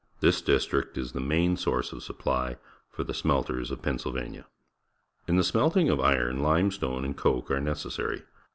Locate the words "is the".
0.97-1.19